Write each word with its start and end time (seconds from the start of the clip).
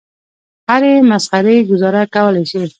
هرې 0.69 0.93
مسخرې 1.09 1.57
ګوزاره 1.69 2.03
کولای 2.15 2.45
شي. 2.51 2.61